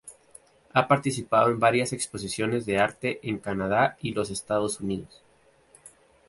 Ha 0.73 0.87
participado 0.87 1.51
en 1.51 1.59
varias 1.59 1.93
exposiciones 1.93 2.65
de 2.65 2.79
arte 2.79 3.19
en 3.21 3.37
Canadá 3.37 3.97
y 4.01 4.13
los 4.15 4.31
Estados 4.31 4.79
Unidos. 4.79 5.21